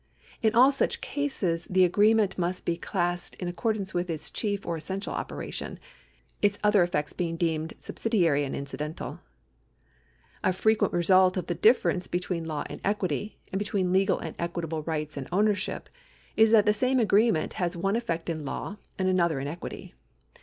In 0.41 0.55
all 0.55 0.71
such 0.71 0.99
cases 0.99 1.67
the 1.69 1.83
agree 1.85 2.15
ment 2.15 2.35
must 2.35 2.65
be 2.65 2.75
classed 2.75 3.35
in 3.35 3.47
accordance 3.47 3.93
with 3.93 4.09
its 4.09 4.31
chief 4.31 4.65
or 4.65 4.75
essential 4.75 5.13
operation, 5.13 5.77
its 6.41 6.57
other 6.63 6.81
effects 6.81 7.13
being 7.13 7.37
deemed 7.37 7.73
subsidiary 7.77 8.43
and 8.43 8.55
incidental. 8.55 9.19
A 10.43 10.53
frequent 10.53 10.91
result 10.91 11.37
of 11.37 11.45
the 11.45 11.53
difference 11.53 12.07
between 12.07 12.45
law 12.45 12.63
and 12.67 12.81
equity, 12.83 13.37
and 13.51 13.59
between 13.59 13.93
legal 13.93 14.17
and 14.17 14.35
equitable 14.39 14.81
rights 14.81 15.17
and 15.17 15.29
ownershiji, 15.29 15.83
is 16.35 16.49
that 16.49 16.65
the 16.65 16.73
same 16.73 16.99
agreement 16.99 17.53
has 17.61 17.77
one 17.77 17.95
effect 17.95 18.27
in 18.27 18.43
law 18.43 18.77
and 18.97 19.07
another 19.07 19.39
in 19.39 19.45
equity. 19.47 19.93